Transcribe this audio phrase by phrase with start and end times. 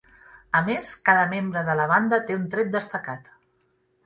[0.59, 3.31] A més, cada membre de la banda té un tret destacat.